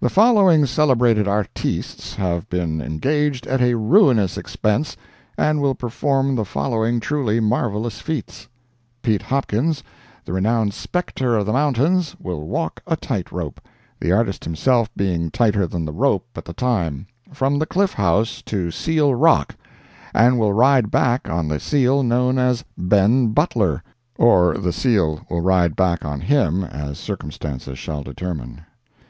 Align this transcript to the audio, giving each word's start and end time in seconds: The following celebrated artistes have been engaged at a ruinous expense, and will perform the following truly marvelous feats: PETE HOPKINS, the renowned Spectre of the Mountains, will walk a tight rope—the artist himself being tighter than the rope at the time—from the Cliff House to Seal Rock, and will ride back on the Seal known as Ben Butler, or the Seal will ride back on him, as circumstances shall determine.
The 0.00 0.10
following 0.10 0.66
celebrated 0.66 1.26
artistes 1.26 2.14
have 2.16 2.46
been 2.50 2.82
engaged 2.82 3.46
at 3.46 3.62
a 3.62 3.76
ruinous 3.78 4.36
expense, 4.36 4.98
and 5.38 5.62
will 5.62 5.74
perform 5.74 6.34
the 6.34 6.44
following 6.44 7.00
truly 7.00 7.40
marvelous 7.40 7.98
feats: 7.98 8.48
PETE 9.00 9.22
HOPKINS, 9.22 9.82
the 10.26 10.34
renowned 10.34 10.74
Spectre 10.74 11.36
of 11.38 11.46
the 11.46 11.54
Mountains, 11.54 12.14
will 12.20 12.42
walk 12.46 12.82
a 12.86 12.96
tight 12.96 13.32
rope—the 13.32 14.12
artist 14.12 14.44
himself 14.44 14.94
being 14.94 15.30
tighter 15.30 15.66
than 15.66 15.86
the 15.86 15.92
rope 15.94 16.26
at 16.36 16.44
the 16.44 16.52
time—from 16.52 17.58
the 17.58 17.64
Cliff 17.64 17.94
House 17.94 18.42
to 18.42 18.70
Seal 18.70 19.14
Rock, 19.14 19.56
and 20.12 20.38
will 20.38 20.52
ride 20.52 20.90
back 20.90 21.30
on 21.30 21.48
the 21.48 21.58
Seal 21.58 22.02
known 22.02 22.36
as 22.38 22.62
Ben 22.76 23.28
Butler, 23.28 23.82
or 24.18 24.58
the 24.58 24.70
Seal 24.70 25.24
will 25.30 25.40
ride 25.40 25.74
back 25.76 26.04
on 26.04 26.20
him, 26.20 26.62
as 26.62 26.98
circumstances 26.98 27.78
shall 27.78 28.02
determine. 28.02 28.60